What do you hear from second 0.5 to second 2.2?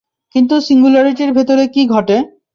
সিঙ্গুলারিটির ভেতরে কী ঘটে?